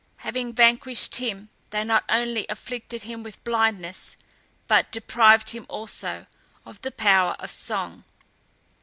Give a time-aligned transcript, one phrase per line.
[0.25, 4.15] Having vanquished him, they not only afflicted him with blindness,
[4.65, 6.25] but deprived him also
[6.65, 8.03] of the power of song.